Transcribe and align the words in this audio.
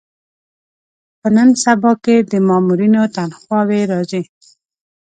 په 1.19 1.27
نن 1.35 1.49
سبا 1.63 1.91
کې 2.03 2.15
د 2.31 2.33
مامورینو 2.47 3.01
تنخوا 3.15 3.59
وې 3.69 3.81
راځي. 3.91 4.23